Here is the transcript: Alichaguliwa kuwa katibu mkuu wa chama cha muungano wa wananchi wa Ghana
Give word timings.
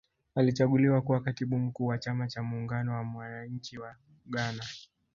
Alichaguliwa 0.35 1.01
kuwa 1.01 1.19
katibu 1.21 1.59
mkuu 1.59 1.85
wa 1.85 1.97
chama 1.97 2.27
cha 2.27 2.43
muungano 2.43 2.91
wa 2.93 2.97
wananchi 3.15 3.77
wa 3.77 3.95
Ghana 4.27 4.63